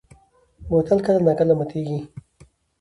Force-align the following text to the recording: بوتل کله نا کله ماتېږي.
بوتل 0.69 0.99
کله 1.05 1.19
نا 1.25 1.33
کله 1.39 1.53
ماتېږي. 1.59 1.99